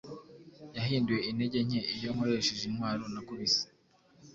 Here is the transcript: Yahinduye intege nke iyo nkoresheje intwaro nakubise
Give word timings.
Yahinduye 0.75 1.21
intege 1.29 1.59
nke 1.67 1.79
iyo 1.95 2.09
nkoresheje 2.15 2.63
intwaro 2.67 3.03
nakubise 3.13 3.61